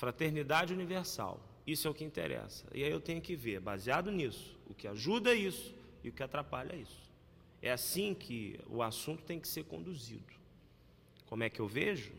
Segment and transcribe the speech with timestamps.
[0.00, 1.38] fraternidade universal.
[1.66, 2.64] Isso é o que interessa.
[2.72, 6.22] E aí eu tenho que ver, baseado nisso, o que ajuda isso e o que
[6.22, 7.12] atrapalha isso.
[7.60, 10.32] É assim que o assunto tem que ser conduzido.
[11.26, 12.12] Como é que eu vejo?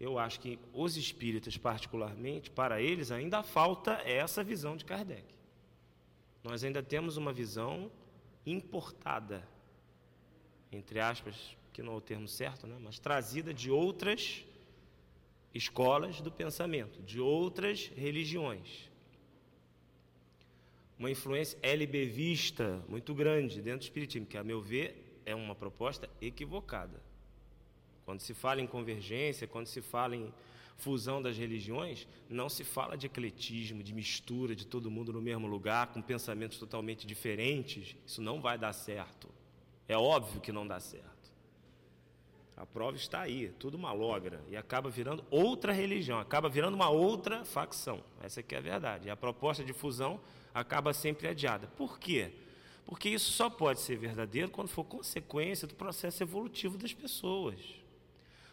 [0.00, 5.26] Eu acho que os espíritas, particularmente, para eles ainda falta essa visão de Kardec.
[6.42, 7.92] Nós ainda temos uma visão
[8.46, 9.46] importada,
[10.72, 12.78] entre aspas, que não é o termo certo, né?
[12.80, 14.44] mas trazida de outras
[15.54, 18.90] escolas do pensamento, de outras religiões.
[20.98, 26.08] Uma influência LBVista muito grande dentro do Espiritismo, que, a meu ver, é uma proposta
[26.20, 27.00] equivocada.
[28.04, 30.32] Quando se fala em convergência, quando se fala em
[30.76, 35.46] fusão das religiões, não se fala de ecletismo, de mistura de todo mundo no mesmo
[35.46, 37.96] lugar, com pensamentos totalmente diferentes.
[38.06, 39.28] Isso não vai dar certo.
[39.88, 41.13] É óbvio que não dá certo.
[42.56, 46.88] A prova está aí, tudo uma logra, e acaba virando outra religião, acaba virando uma
[46.88, 48.02] outra facção.
[48.22, 49.08] Essa aqui é a verdade.
[49.08, 50.20] E a proposta de fusão
[50.52, 51.66] acaba sempre adiada.
[51.76, 52.30] Por quê?
[52.86, 57.58] Porque isso só pode ser verdadeiro quando for consequência do processo evolutivo das pessoas.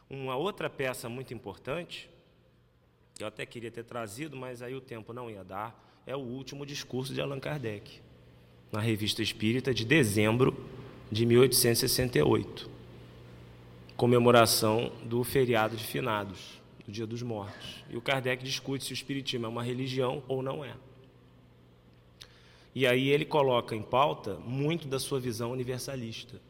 [0.10, 2.10] Uma outra peça muito importante,
[3.14, 6.20] que eu até queria ter trazido, mas aí o tempo não ia dar, é o
[6.20, 8.02] último discurso de Allan Kardec,
[8.72, 10.58] na Revista Espírita de dezembro
[11.12, 12.71] de 1868
[14.02, 17.84] comemoração do feriado de finados, do Dia dos Mortos.
[17.88, 20.74] E o Kardec discute se o Espiritismo é uma religião ou não é.
[22.74, 26.42] E aí ele coloca em pauta muito da sua visão universalista.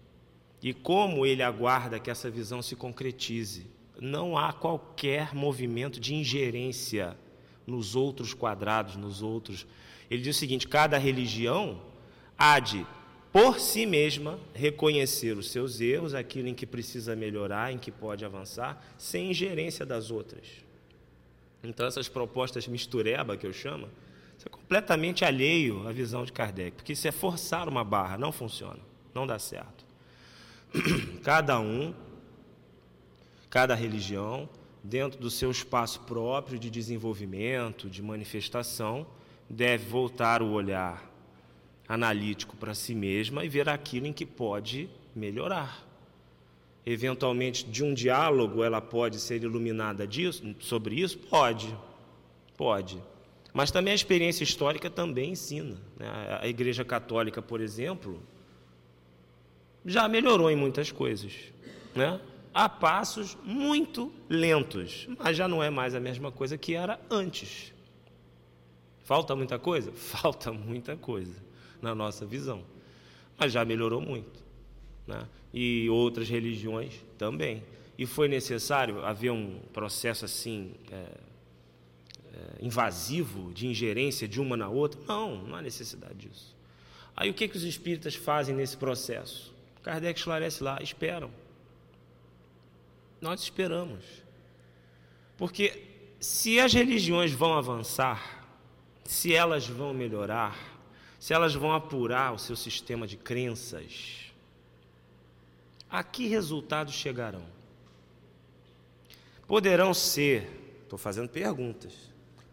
[0.63, 3.67] E como ele aguarda que essa visão se concretize.
[3.99, 7.17] Não há qualquer movimento de ingerência
[7.67, 9.67] nos outros quadrados, nos outros.
[10.09, 11.81] Ele diz o seguinte: cada religião
[12.37, 12.87] há de
[13.31, 18.25] por si mesma, reconhecer os seus erros, aquilo em que precisa melhorar, em que pode
[18.25, 20.45] avançar, sem ingerência das outras.
[21.63, 23.87] Então, essas propostas mistureba, que eu chamo,
[24.37, 28.31] isso é completamente alheio à visão de Kardec, porque isso é forçar uma barra, não
[28.31, 28.79] funciona,
[29.13, 29.85] não dá certo.
[31.23, 31.93] Cada um,
[33.49, 34.47] cada religião,
[34.81, 39.05] dentro do seu espaço próprio de desenvolvimento, de manifestação,
[39.49, 41.10] deve voltar o olhar
[41.91, 45.85] analítico para si mesma e ver aquilo em que pode melhorar.
[46.85, 51.17] Eventualmente, de um diálogo, ela pode ser iluminada disso, sobre isso?
[51.17, 51.77] Pode,
[52.55, 52.97] pode.
[53.53, 55.75] Mas também a experiência histórica também ensina.
[55.99, 56.39] Né?
[56.41, 58.23] A Igreja Católica, por exemplo,
[59.85, 61.33] já melhorou em muitas coisas.
[61.93, 62.21] Né?
[62.53, 67.73] A passos muito lentos, mas já não é mais a mesma coisa que era antes.
[69.03, 69.91] Falta muita coisa?
[69.93, 71.50] Falta muita coisa
[71.81, 72.63] na nossa visão.
[73.37, 74.43] Mas já melhorou muito.
[75.07, 75.27] Né?
[75.53, 77.63] E outras religiões também.
[77.97, 84.69] E foi necessário haver um processo assim é, é, invasivo de ingerência de uma na
[84.69, 84.99] outra?
[85.07, 86.55] Não, não há necessidade disso.
[87.15, 89.53] Aí o que, que os espíritas fazem nesse processo?
[89.83, 91.29] Kardec esclarece lá, esperam.
[93.19, 94.03] Nós esperamos.
[95.37, 95.83] Porque
[96.19, 98.45] se as religiões vão avançar,
[99.03, 100.70] se elas vão melhorar,
[101.21, 104.33] se elas vão apurar o seu sistema de crenças,
[105.87, 107.45] a que resultados chegarão?
[109.45, 111.93] Poderão ser, estou fazendo perguntas,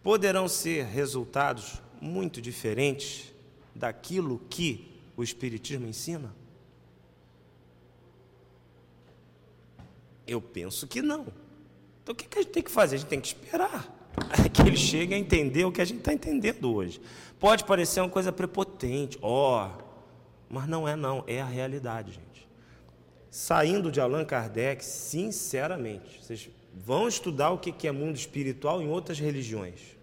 [0.02, 3.32] poderão ser resultados muito diferentes
[3.74, 6.36] daquilo que o Espiritismo ensina?
[10.26, 11.26] Eu penso que não.
[12.02, 12.96] Então o que a gente tem que fazer?
[12.96, 13.97] A gente tem que esperar
[14.52, 17.00] que ele chegue a entender o que a gente está entendendo hoje.
[17.38, 19.82] Pode parecer uma coisa prepotente, ó, oh,
[20.48, 22.48] mas não é não, é a realidade, gente.
[23.30, 29.18] Saindo de Allan Kardec, sinceramente, vocês vão estudar o que é mundo espiritual em outras
[29.18, 29.96] religiões.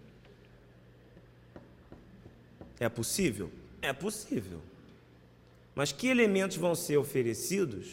[2.78, 3.50] É possível?
[3.82, 4.60] É possível.
[5.74, 7.88] Mas que elementos vão ser oferecidos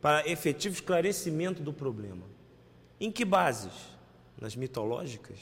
[0.00, 2.22] para efetivo esclarecimento do problema?
[3.00, 3.95] Em que bases?
[4.40, 5.38] Nas mitológicas?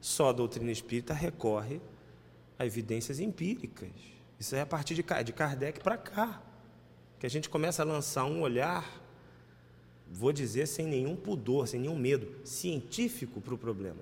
[0.00, 1.80] Só a doutrina espírita recorre
[2.58, 3.90] a evidências empíricas.
[4.38, 6.42] Isso é a partir de Kardec para cá.
[7.18, 9.00] Que a gente começa a lançar um olhar,
[10.10, 14.00] vou dizer sem nenhum pudor, sem nenhum medo, científico para o problema.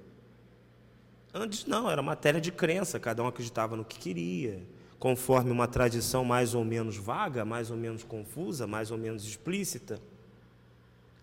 [1.32, 4.62] Antes não, era matéria de crença, cada um acreditava no que queria,
[4.98, 10.00] conforme uma tradição mais ou menos vaga, mais ou menos confusa, mais ou menos explícita.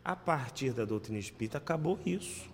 [0.07, 2.49] A partir da doutrina espírita acabou isso.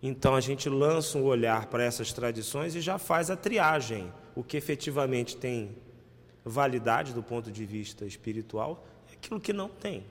[0.00, 4.12] Então a gente lança um olhar para essas tradições e já faz a triagem.
[4.36, 5.76] O que efetivamente tem
[6.44, 10.04] validade do ponto de vista espiritual é aquilo que não tem.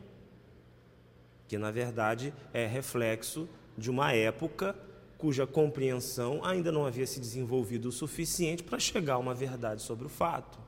[1.48, 3.48] Que na verdade é reflexo
[3.78, 4.76] de uma época
[5.18, 10.06] cuja compreensão ainda não havia se desenvolvido o suficiente para chegar a uma verdade sobre
[10.06, 10.60] o fato.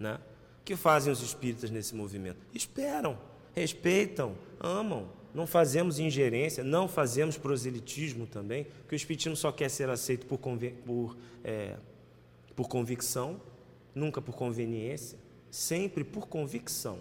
[0.00, 0.18] Né?
[0.62, 2.38] O que fazem os espíritas nesse movimento?
[2.54, 3.18] Esperam,
[3.58, 5.08] respeitam, amam.
[5.34, 10.38] Não fazemos ingerência, não fazemos proselitismo também, que o espiritismo só quer ser aceito por,
[10.38, 11.76] por, é,
[12.56, 13.40] por convicção,
[13.94, 15.18] nunca por conveniência,
[15.50, 16.98] sempre por convicção.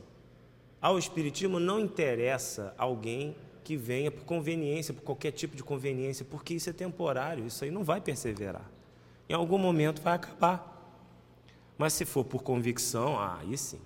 [0.81, 6.53] Ao espiritismo não interessa alguém que venha por conveniência, por qualquer tipo de conveniência, porque
[6.53, 8.69] isso é temporário, isso aí não vai perseverar.
[9.27, 10.75] Em algum momento vai acabar.
[11.77, 13.80] Mas se for por convicção, aí sim.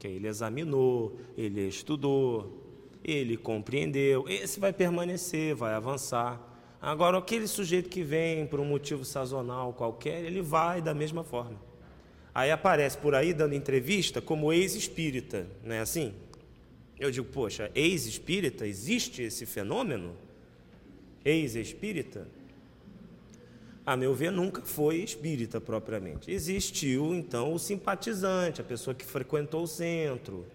[0.00, 2.58] Porque ele examinou, ele estudou,
[3.04, 6.40] ele compreendeu, esse vai permanecer, vai avançar.
[6.80, 11.60] Agora, aquele sujeito que vem por um motivo sazonal qualquer, ele vai da mesma forma.
[12.34, 16.14] Aí aparece por aí dando entrevista como ex-espírita, não é assim?
[16.98, 20.16] Eu digo, poxa, ex-espírita, existe esse fenômeno?
[21.22, 22.26] Ex-espírita?
[23.84, 26.30] A meu ver, nunca foi espírita propriamente.
[26.30, 30.46] Existiu, então, o simpatizante, a pessoa que frequentou o centro.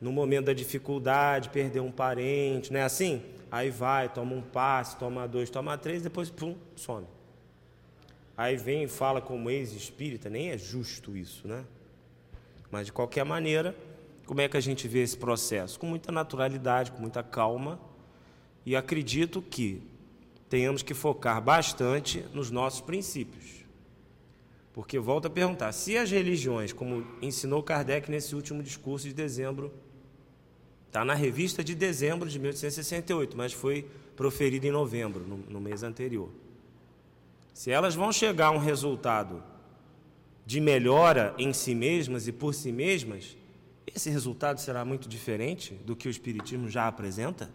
[0.00, 3.22] No momento da dificuldade, perdeu um parente, não é assim?
[3.50, 7.06] Aí vai, toma um passe, toma dois, toma três, depois, pum, some.
[8.36, 11.64] Aí vem e fala como ex-espírita, nem é justo isso, né?
[12.70, 13.74] Mas, de qualquer maneira,
[14.26, 15.78] como é que a gente vê esse processo?
[15.78, 17.80] Com muita naturalidade, com muita calma,
[18.64, 19.82] e acredito que
[20.48, 23.64] tenhamos que focar bastante nos nossos princípios.
[24.72, 29.72] Porque volto a perguntar, se as religiões, como ensinou Kardec nesse último discurso de dezembro,
[30.86, 35.82] está na revista de dezembro de 1868, mas foi proferido em novembro, no, no mês
[35.82, 36.30] anterior.
[37.54, 39.42] Se elas vão chegar a um resultado
[40.44, 43.36] de melhora em si mesmas e por si mesmas,
[43.86, 47.50] esse resultado será muito diferente do que o Espiritismo já apresenta?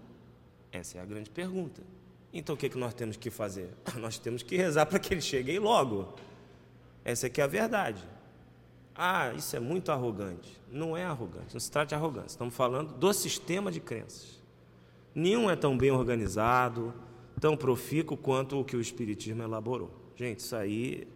[0.72, 1.84] Essa é a grande pergunta.
[2.34, 3.70] Então o que, é que nós temos que fazer?
[4.00, 6.16] Nós temos que rezar para que ele chegue aí logo.
[7.04, 8.02] Essa que é a verdade.
[8.96, 10.60] Ah, isso é muito arrogante.
[10.72, 12.28] Não é arrogante, não se trata de arrogância.
[12.28, 14.42] Estamos falando do sistema de crenças.
[15.14, 16.94] Nenhum é tão bem organizado,
[17.40, 19.92] tão profícuo quanto o que o Espiritismo elaborou.
[20.16, 21.08] Gente, isso aí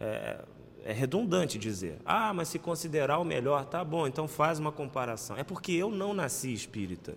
[0.00, 0.44] é,
[0.84, 1.98] é redundante dizer.
[2.04, 5.36] Ah, mas se considerar o melhor, tá bom, então faz uma comparação.
[5.36, 7.16] É porque eu não nasci espírita.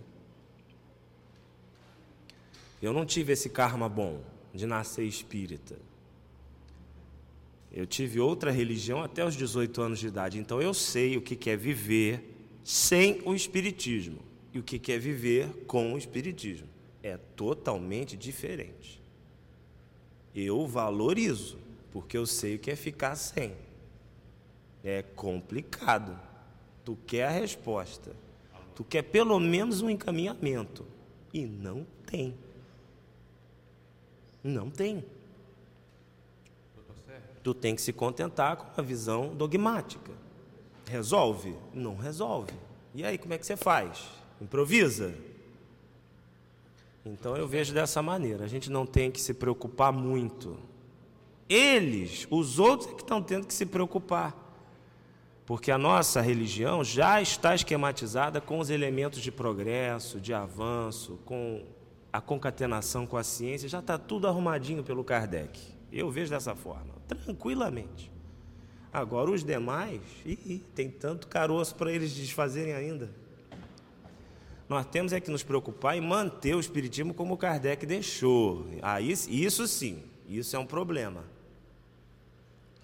[2.81, 4.22] Eu não tive esse karma bom
[4.54, 5.78] de nascer espírita.
[7.72, 11.50] Eu tive outra religião até os 18 anos de idade, então eu sei o que
[11.50, 14.20] é viver sem o espiritismo
[14.54, 16.68] e o que é viver com o espiritismo.
[17.04, 19.02] É totalmente diferente.
[20.36, 21.58] Eu valorizo
[21.92, 23.54] porque eu sei o que é ficar sem.
[24.84, 26.20] É complicado.
[26.84, 28.16] Tu quer a resposta.
[28.75, 30.86] Tu quer pelo menos um encaminhamento.
[31.34, 32.34] E não tem.
[34.44, 35.03] Não tem.
[37.44, 40.12] Tu tem que se contentar com a visão dogmática.
[40.88, 41.56] Resolve?
[41.74, 42.53] Não resolve.
[42.94, 44.07] E aí, como é que você faz?
[44.41, 45.13] Improvisa?
[47.06, 48.44] Então eu vejo dessa maneira.
[48.44, 50.57] A gente não tem que se preocupar muito
[51.50, 54.36] eles, os outros, é que estão tendo que se preocupar.
[55.47, 61.63] Porque a nossa religião já está esquematizada com os elementos de progresso, de avanço, com
[62.12, 65.60] a concatenação com a ciência, já está tudo arrumadinho pelo Kardec.
[65.92, 68.12] Eu vejo dessa forma, tranquilamente.
[68.92, 73.12] Agora, os demais, ih, tem tanto caroço para eles desfazerem ainda.
[74.68, 78.68] Nós temos é que nos preocupar em manter o Espiritismo como o Kardec deixou.
[78.82, 81.24] Aí, isso sim, isso é um problema.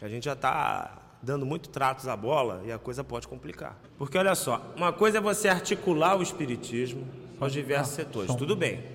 [0.01, 3.79] A gente já está dando muito tratos à bola e a coisa pode complicar.
[3.97, 7.07] Porque olha só, uma coisa é você articular o espiritismo
[7.39, 8.94] aos diversos ah, setores, tudo bem.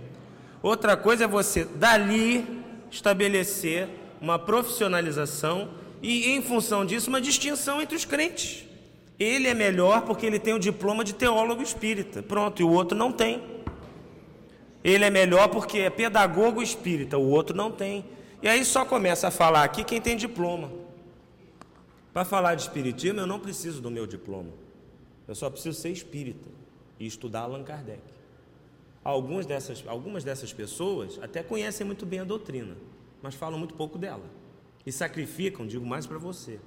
[0.62, 3.88] Outra coisa é você dali estabelecer
[4.21, 5.71] uma profissionalização
[6.02, 8.64] e em função disso uma distinção entre os crentes.
[9.19, 12.23] Ele é melhor porque ele tem o diploma de teólogo espírita.
[12.23, 13.43] Pronto, e o outro não tem.
[14.83, 18.05] Ele é melhor porque é pedagogo espírita, o outro não tem.
[18.43, 20.71] E aí só começa a falar aqui quem tem diploma.
[22.12, 24.50] Para falar de espiritismo, eu não preciso do meu diploma.
[25.29, 26.49] Eu só preciso ser espírita
[26.99, 28.00] e estudar Allan Kardec.
[29.02, 32.76] Algumas dessas, algumas dessas pessoas até conhecem muito bem a doutrina,
[33.23, 34.25] mas falam muito pouco dela.
[34.85, 36.61] E sacrificam, digo mais para você,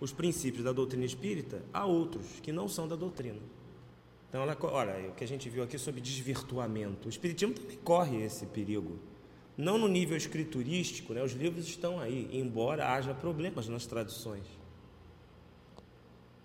[0.00, 3.38] os princípios da doutrina espírita a outros que não são da doutrina.
[4.28, 7.06] Então, ela, olha, o que a gente viu aqui sobre desvirtuamento.
[7.06, 8.98] O espiritismo também corre esse perigo.
[9.56, 11.22] Não no nível escriturístico, né?
[11.22, 14.44] os livros estão aí, embora haja problemas nas traduções.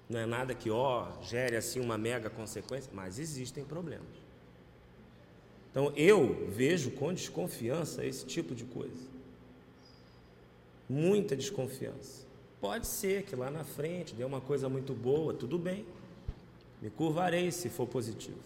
[0.08, 4.21] Não é nada que, ó, gere assim uma mega consequência, mas existem problemas.
[5.72, 9.10] Então eu vejo com desconfiança esse tipo de coisa.
[10.88, 12.28] Muita desconfiança.
[12.60, 15.86] Pode ser que lá na frente dê uma coisa muito boa, tudo bem.
[16.82, 18.38] Me curvarei se for positivo.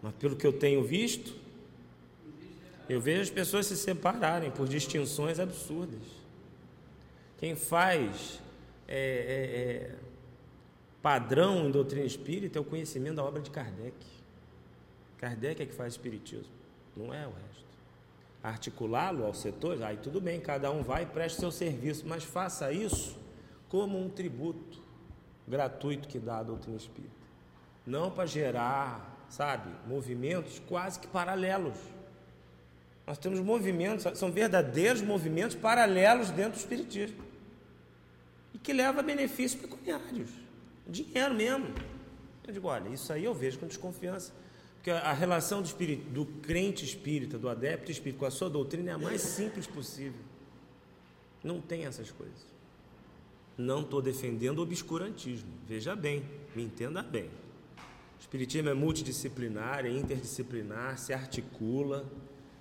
[0.00, 1.34] Mas pelo que eu tenho visto,
[2.88, 6.02] eu vejo as pessoas se separarem por distinções absurdas.
[7.38, 8.40] Quem faz
[8.86, 9.94] é, é, é,
[11.02, 13.94] padrão em doutrina espírita é o conhecimento da obra de Kardec.
[15.24, 16.52] Kardec é que faz espiritismo,
[16.94, 17.64] não é o resto.
[18.42, 22.70] Articulá-lo aos setores, aí tudo bem, cada um vai e preste seu serviço, mas faça
[22.70, 23.18] isso
[23.70, 24.82] como um tributo
[25.48, 27.14] gratuito que dá a doutrina espírita.
[27.86, 31.78] Não para gerar, sabe, movimentos quase que paralelos.
[33.06, 37.24] Nós temos movimentos, são verdadeiros movimentos paralelos dentro do Espiritismo.
[38.52, 40.30] E que leva a benefícios pecuniários.
[40.86, 41.74] Dinheiro mesmo.
[42.46, 44.32] Eu digo, olha, isso aí eu vejo com desconfiança.
[44.84, 48.90] Porque a relação do, espírito, do crente espírita, do adepto espírita com a sua doutrina
[48.90, 50.20] é a mais simples possível.
[51.42, 52.44] Não tem essas coisas.
[53.56, 55.48] Não estou defendendo o obscurantismo.
[55.66, 56.22] Veja bem,
[56.54, 57.30] me entenda bem.
[57.78, 62.04] O espiritismo é multidisciplinar, é interdisciplinar, se articula,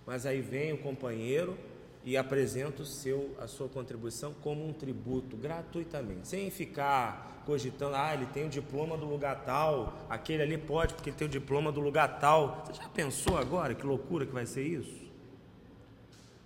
[0.07, 1.57] mas aí vem o companheiro
[2.05, 8.13] e apresenta o seu, a sua contribuição como um tributo, gratuitamente, sem ficar cogitando, ah,
[8.13, 11.71] ele tem o diploma do lugar tal, aquele ali pode porque ele tem o diploma
[11.71, 12.63] do lugar tal.
[12.65, 15.03] Você já pensou agora que loucura que vai ser isso?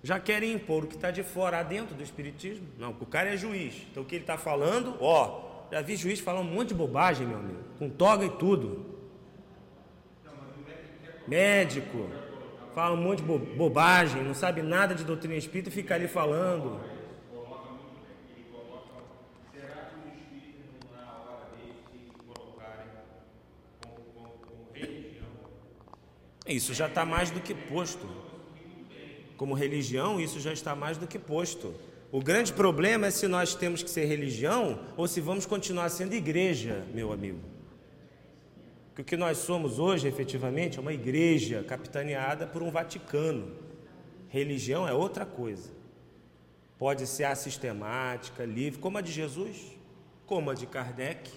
[0.04, 2.68] Já querem impor o que está de fora dentro do Espiritismo?
[2.78, 6.20] Não, o cara é juiz, então o que ele está falando, ó, já vi juiz
[6.20, 8.96] falar um monte de bobagem, meu amigo, com toga e tudo.
[11.28, 12.27] Médico
[12.78, 16.80] fala um monte de bobagem, não sabe nada de doutrina espírita e fica ali falando.
[26.46, 28.08] Isso já está mais do que posto.
[29.38, 31.74] Como religião, isso já está mais do que posto.
[32.12, 36.14] O grande problema é se nós temos que ser religião ou se vamos continuar sendo
[36.14, 37.57] igreja, meu amigo
[38.98, 43.52] que o que nós somos hoje, efetivamente, é uma igreja capitaneada por um Vaticano.
[44.28, 45.70] Religião é outra coisa.
[46.80, 49.56] Pode ser assistemática, livre, como a de Jesus,
[50.26, 51.30] como a de Kardec.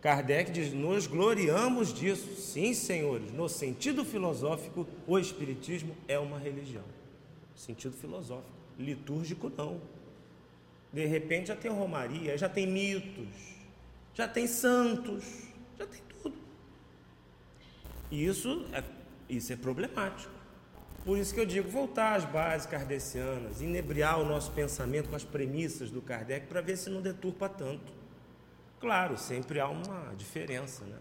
[0.00, 2.40] Kardec diz: Nos gloriamos disso.
[2.40, 6.84] Sim, senhores, no sentido filosófico, o Espiritismo é uma religião.
[7.54, 8.56] Sentido filosófico.
[8.78, 9.78] Litúrgico, não.
[10.90, 13.28] De repente já tem romaria, já tem mitos,
[14.14, 15.22] já tem santos,
[15.78, 16.05] já tem
[18.10, 18.82] e isso é,
[19.28, 20.36] isso é problemático.
[21.04, 25.22] Por isso que eu digo, voltar às bases kardecianas, inebriar o nosso pensamento com as
[25.22, 27.92] premissas do Kardec para ver se não deturpa tanto.
[28.80, 30.98] Claro, sempre há uma diferença né?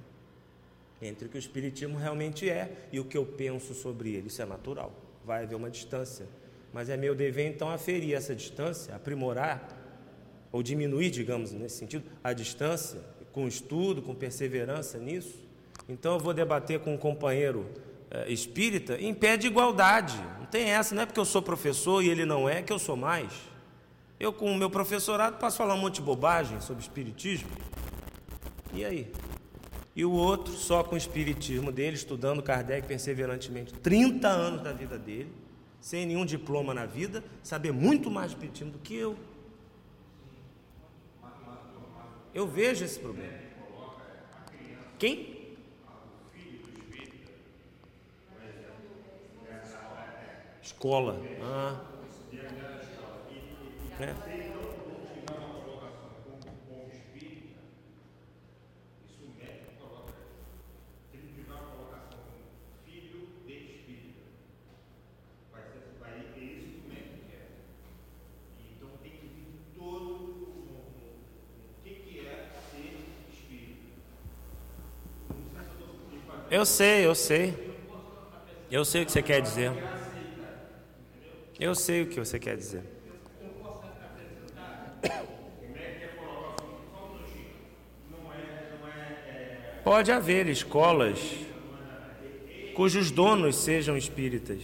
[1.01, 4.27] entre o que o Espiritismo realmente é e o que eu penso sobre ele.
[4.27, 4.93] Isso é natural,
[5.25, 6.27] vai haver uma distância.
[6.71, 9.67] Mas é meu dever então aferir essa distância, aprimorar
[10.51, 15.44] ou diminuir, digamos, nesse sentido, a distância, com estudo, com perseverança nisso,
[15.87, 17.65] então eu vou debater com um companheiro
[18.09, 20.17] é, espírita em pé de igualdade.
[20.39, 22.79] Não tem essa, não é porque eu sou professor e ele não é que eu
[22.79, 23.31] sou mais.
[24.19, 27.49] Eu, com o meu professorado, posso falar um monte de bobagem sobre espiritismo.
[28.73, 29.11] E aí?
[29.95, 34.97] E o outro, só com o espiritismo dele, estudando Kardec perseverantemente 30 anos da vida
[34.97, 35.31] dele,
[35.79, 39.17] sem nenhum diploma na vida, saber muito mais de espiritismo do que eu.
[42.33, 43.33] Eu vejo esse problema.
[44.97, 45.44] Quem?
[50.85, 51.19] Escola.
[51.41, 51.81] Ah.
[53.99, 54.13] É.
[76.51, 77.55] Eu sei, eu sei.
[78.69, 79.94] Eu sei o que você quer dizer.
[81.59, 82.83] Eu sei o que você quer dizer.
[89.83, 91.19] Pode haver escolas
[92.73, 94.61] cujos donos sejam espíritas.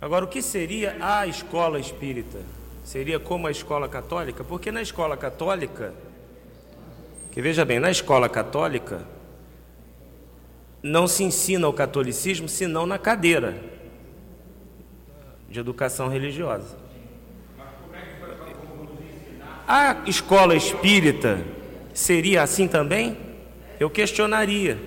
[0.00, 2.40] Agora, o que seria a escola espírita?
[2.84, 4.42] Seria como a escola católica?
[4.42, 5.94] Porque na escola católica,
[7.30, 9.06] que veja bem, na escola católica
[10.82, 13.77] não se ensina o catolicismo senão na cadeira
[15.48, 16.76] de educação religiosa.
[19.66, 21.44] A escola espírita
[21.92, 23.16] seria assim também?
[23.78, 24.78] Eu questionaria.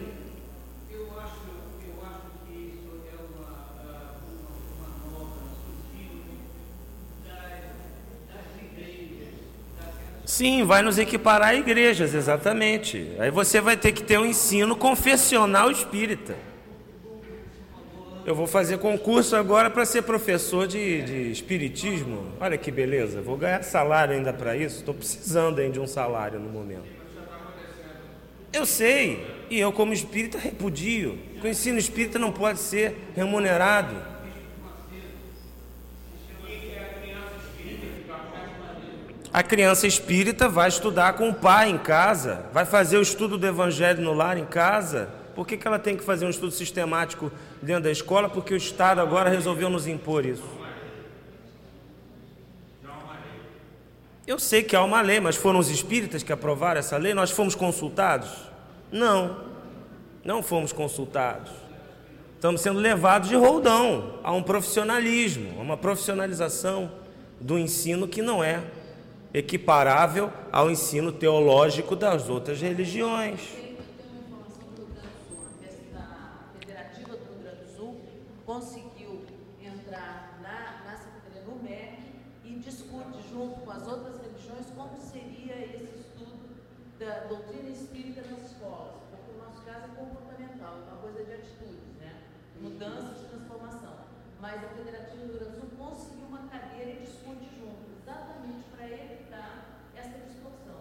[10.26, 13.12] Sim, vai nos equiparar a igrejas, exatamente.
[13.20, 16.36] Aí você vai ter que ter um ensino confessional espírita.
[18.24, 22.32] Eu vou fazer concurso agora para ser professor de, de, espiritismo.
[22.40, 24.80] Olha que beleza, vou ganhar salário ainda para isso.
[24.80, 26.86] Estou precisando ainda de um salário no momento.
[28.54, 31.18] Eu sei, e eu, como espírita, repudio.
[31.44, 33.96] O ensino espírita não pode ser remunerado.
[39.34, 43.48] A criança espírita vai estudar com o pai em casa, vai fazer o estudo do
[43.48, 45.21] evangelho no lar em casa.
[45.36, 48.30] Por que, que ela tem que fazer um estudo sistemático dentro da escola?
[48.30, 50.44] Porque o Estado agora resolveu nos impor isso.
[54.28, 57.14] Eu sei que há uma lei, mas foram os espíritas que aprovaram essa lei?
[57.14, 58.30] Nós fomos consultados?
[58.92, 59.46] Não,
[60.24, 61.52] não fomos consultados.
[62.36, 66.92] Estamos sendo levados de roldão a um profissionalismo, a uma profissionalização
[67.40, 68.64] do ensino que não é
[69.34, 73.62] equiparável ao ensino teológico das outras religiões.
[78.52, 79.26] conseguiu
[79.64, 82.04] entrar na, na Secretaria do MEC
[82.44, 86.60] e discute junto com as outras religiões como seria esse estudo
[87.00, 91.32] da doutrina espírita nas escolas, porque o nosso caso é comportamental, é uma coisa de
[91.32, 92.24] atitudes, né?
[92.60, 93.94] mudança de transformação.
[94.54, 100.76] Mas a Federativa do conseguiu uma cadeira exatamente para evitar essa distorção.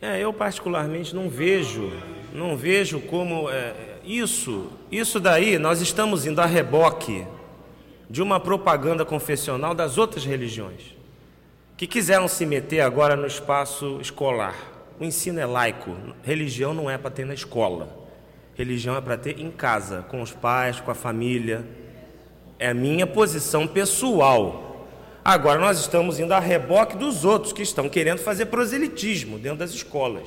[0.00, 1.92] É, eu particularmente não vejo,
[2.32, 7.26] não vejo como é, isso, isso daí, nós estamos indo a reboque
[8.08, 10.96] de uma propaganda confessional das outras religiões,
[11.76, 14.54] que quiseram se meter agora no espaço escolar.
[14.98, 18.08] O ensino é laico, religião não é para ter na escola,
[18.54, 21.66] religião é para ter em casa, com os pais, com a família.
[22.58, 24.86] É a minha posição pessoal.
[25.24, 29.70] Agora nós estamos indo a reboque dos outros que estão querendo fazer proselitismo dentro das
[29.70, 30.26] escolas.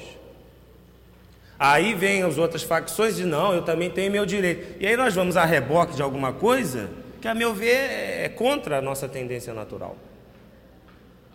[1.58, 4.78] Aí vem as outras facções e não, eu também tenho meu direito.
[4.80, 6.89] E aí nós vamos a reboque de alguma coisa
[7.20, 7.89] que, a meu ver,
[8.24, 9.96] é contra a nossa tendência natural.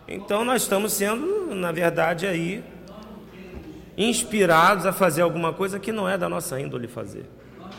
[0.07, 2.63] Então nós estamos sendo, na verdade, aí
[3.97, 7.25] inspirados a fazer alguma coisa que não é da nossa índole fazer.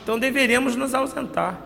[0.02, 1.61] Então deveríamos nos ausentar.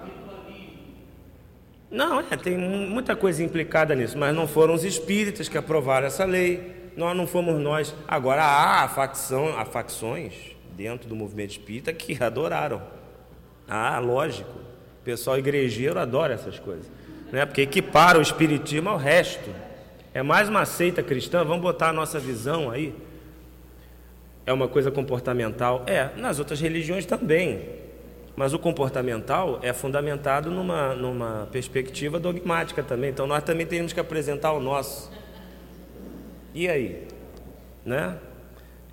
[1.92, 6.24] Não, é, tem muita coisa implicada nisso, mas não foram os espíritas que aprovaram essa
[6.24, 7.94] lei, nós não fomos nós.
[8.09, 10.33] Agora há facção, há facções
[10.74, 12.83] dentro do movimento espírita que adoraram.
[13.68, 14.50] Ah, lógico.
[15.00, 16.90] O pessoal igrejeiro adora essas coisas.
[17.31, 17.44] Né?
[17.44, 19.50] Porque equipara o espiritismo ao resto.
[20.14, 22.94] É mais uma seita cristã, vamos botar a nossa visão aí.
[24.46, 25.85] É uma coisa comportamental?
[25.87, 27.82] É, nas outras religiões também.
[28.35, 33.11] Mas o comportamental é fundamentado numa, numa perspectiva dogmática também.
[33.11, 35.12] Então nós também temos que apresentar o nosso.
[36.55, 37.07] E aí?
[37.85, 38.16] Né?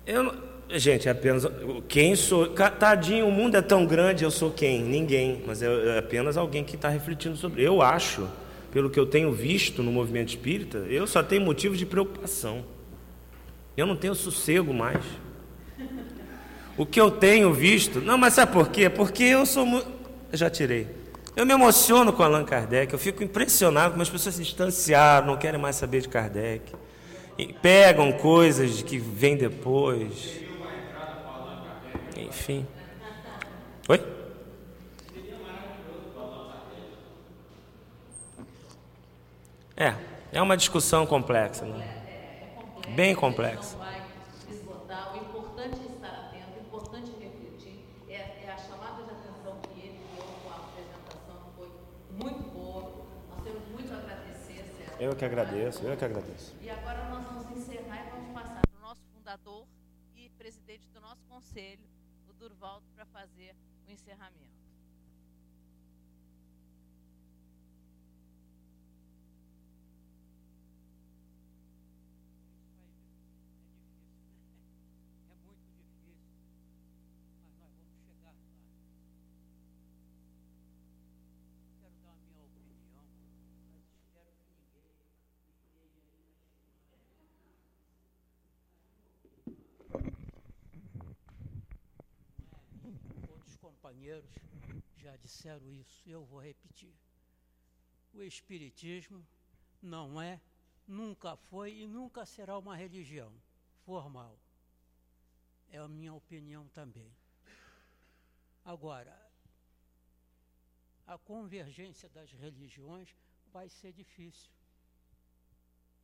[0.06, 0.34] Eu,
[0.72, 1.44] Gente, é apenas
[1.88, 2.46] quem sou.
[2.48, 4.80] Tadinho, o mundo é tão grande, eu sou quem?
[4.82, 5.42] Ninguém.
[5.44, 7.64] Mas é, é apenas alguém que está refletindo sobre.
[7.64, 8.28] Eu acho,
[8.70, 12.64] pelo que eu tenho visto no movimento espírita, eu só tenho motivos de preocupação.
[13.76, 15.04] Eu não tenho sossego mais.
[16.80, 18.00] O que eu tenho visto.
[18.00, 18.88] Não, mas sabe por quê?
[18.88, 19.66] Porque eu sou.
[20.32, 20.88] Já tirei.
[21.36, 22.90] Eu me emociono com Allan Kardec.
[22.90, 26.72] Eu fico impressionado como as pessoas se distanciaram, não querem mais saber de Kardec.
[27.36, 30.40] E pegam coisas que vêm depois.
[32.16, 32.66] Enfim.
[33.86, 34.02] Oi?
[39.76, 39.94] É,
[40.32, 41.86] é uma discussão complexa, né?
[42.96, 43.76] Bem complexa.
[44.90, 47.84] O importante é estar atento, o importante é refletir.
[48.08, 51.68] É, é a chamada de atenção que ele deu com a apresentação, foi
[52.10, 52.92] muito boa.
[53.30, 54.89] Nós temos muito a agradecer, Sérgio.
[55.00, 56.54] Eu que agradeço, eu que agradeço.
[56.60, 59.66] E agora nós vamos encerrar e vamos passar para o nosso fundador
[60.14, 61.88] e presidente do nosso conselho,
[62.38, 63.54] Durvaldo para fazer
[63.86, 64.69] o encerramento.
[93.80, 94.30] Companheiros
[94.98, 96.94] já disseram isso, eu vou repetir.
[98.12, 99.26] O Espiritismo
[99.80, 100.38] não é,
[100.86, 103.32] nunca foi e nunca será uma religião
[103.86, 104.38] formal.
[105.70, 107.10] É a minha opinião também.
[108.62, 109.16] Agora,
[111.06, 113.16] a convergência das religiões
[113.50, 114.52] vai ser difícil.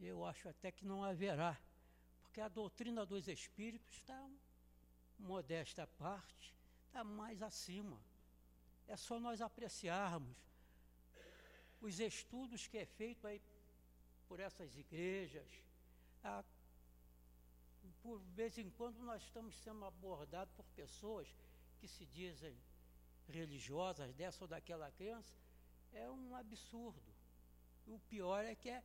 [0.00, 1.60] Eu acho até que não haverá
[2.22, 4.30] porque a doutrina dos espíritos está,
[5.18, 7.98] modesta parte, está mais acima.
[8.88, 10.36] É só nós apreciarmos
[11.80, 13.40] os estudos que é feito aí
[14.28, 15.48] por essas igrejas.
[16.22, 16.44] A,
[18.02, 21.28] por vez em quando nós estamos sendo abordados por pessoas
[21.78, 22.56] que se dizem
[23.28, 25.36] religiosas dessa ou daquela crença,
[25.92, 27.14] é um absurdo.
[27.86, 28.82] O pior é que é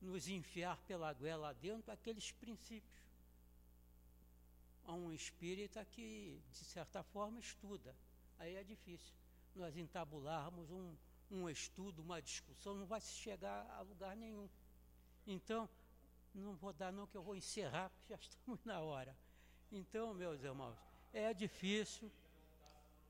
[0.00, 3.03] nos enfiar pela goela dentro aqueles princípios.
[4.86, 7.94] Há um espírita que, de certa forma, estuda.
[8.38, 9.14] Aí é difícil.
[9.54, 10.94] Nós entabularmos um,
[11.30, 14.48] um estudo, uma discussão, não vai se chegar a lugar nenhum.
[15.26, 15.68] Então,
[16.34, 19.16] não vou dar não que eu vou encerrar, porque já estamos na hora.
[19.70, 20.76] Então, meus irmãos,
[21.12, 22.10] é difícil,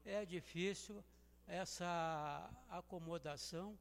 [0.05, 1.03] é difícil
[1.47, 3.79] essa acomodação.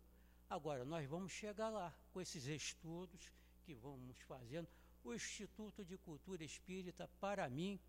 [0.50, 3.32] Agora, nós vamos chegar lá com esses estudos
[3.64, 4.68] que vamos fazendo.
[5.04, 7.80] O Instituto de Cultura Espírita, para mim,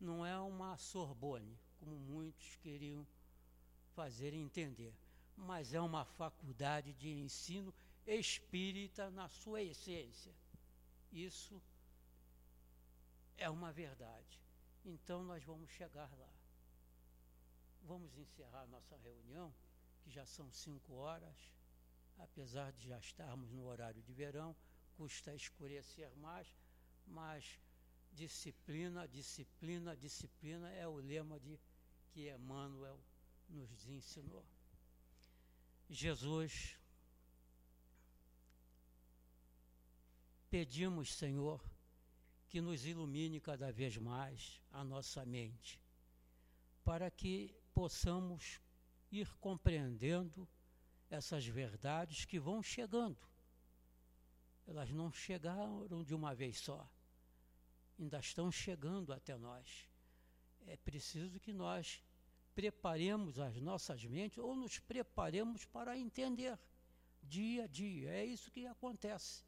[0.00, 3.06] não é uma Sorbonne, como muitos queriam
[3.94, 4.94] fazer entender,
[5.36, 7.74] mas é uma faculdade de ensino
[8.06, 10.32] espírita na sua essência.
[11.12, 11.60] Isso
[13.36, 14.38] é uma verdade.
[14.84, 16.32] Então nós vamos chegar lá.
[17.82, 19.52] Vamos encerrar nossa reunião,
[20.02, 21.36] que já são cinco horas,
[22.18, 24.54] apesar de já estarmos no horário de verão,
[24.98, 26.52] custa escurecer mais,
[27.06, 27.58] mas
[28.12, 31.56] disciplina, disciplina, disciplina é o lema de
[32.10, 32.98] que Emmanuel
[33.48, 34.44] nos ensinou.
[35.88, 36.76] Jesus
[40.50, 41.62] Pedimos, Senhor,
[42.48, 45.78] que nos ilumine cada vez mais a nossa mente,
[46.82, 48.58] para que possamos
[49.12, 50.48] ir compreendendo
[51.10, 53.18] essas verdades que vão chegando.
[54.68, 56.86] Elas não chegaram de uma vez só,
[57.98, 59.88] ainda estão chegando até nós.
[60.66, 62.02] É preciso que nós
[62.54, 66.58] preparemos as nossas mentes ou nos preparemos para entender
[67.22, 68.10] dia a dia.
[68.10, 69.42] É isso que acontece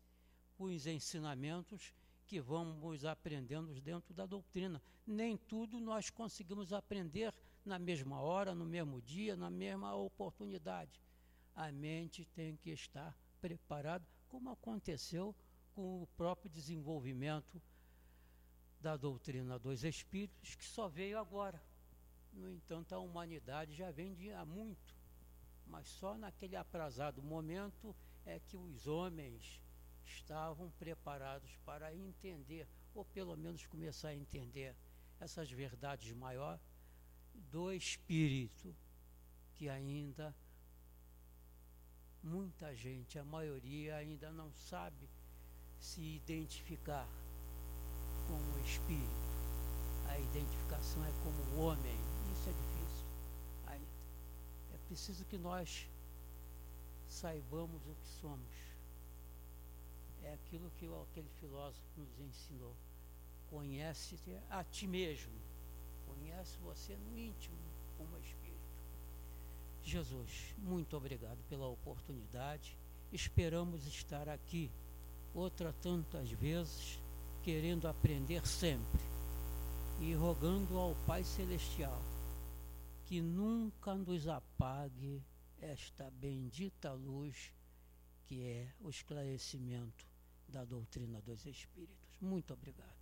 [0.59, 1.95] os ensinamentos
[2.27, 4.81] que vamos aprendendo dentro da doutrina.
[5.07, 10.99] Nem tudo nós conseguimos aprender na mesma hora, no mesmo dia, na mesma oportunidade.
[11.55, 15.35] A mente tem que estar preparada, como aconteceu
[15.75, 17.61] com o próprio desenvolvimento
[18.81, 21.61] da doutrina dos espíritos, que só veio agora.
[22.33, 24.97] No entanto, a humanidade já vem de há muito,
[25.67, 29.61] mas só naquele aprazado momento é que os homens
[30.07, 34.77] estavam preparados para entender, ou pelo menos começar a entender,
[35.19, 36.63] essas verdades maiores
[37.35, 38.75] do Espírito,
[39.55, 40.35] que ainda
[42.23, 45.09] muita gente, a maioria ainda não sabe
[45.79, 47.09] se identificar
[48.27, 49.31] com o Espírito.
[50.09, 51.97] A identificação é como o homem,
[52.33, 53.07] isso é difícil.
[54.75, 55.89] É preciso que nós
[57.07, 58.71] saibamos o que somos
[60.25, 62.75] é aquilo que aquele filósofo nos ensinou.
[63.49, 65.33] Conhece-te a ti mesmo.
[66.07, 67.57] Conhece você no íntimo,
[67.97, 68.50] como espírito.
[69.83, 72.77] Jesus, muito obrigado pela oportunidade.
[73.13, 74.71] Esperamos estar aqui
[75.35, 77.01] outra tantas vezes,
[77.43, 79.01] querendo aprender sempre
[80.01, 82.01] e rogando ao Pai Celestial
[83.07, 85.21] que nunca nos apague
[85.61, 87.53] esta bendita luz
[88.25, 90.07] que é o esclarecimento
[90.49, 92.21] da doutrina dos espíritos.
[92.21, 93.00] Muito obrigado.